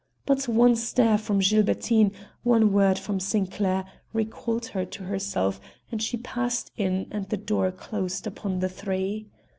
[0.25, 2.11] But one stare from Gilbertine,
[2.41, 7.71] one word from Sinclair, recalled her to herself and she passed in and the door
[7.71, 9.27] closed upon the three.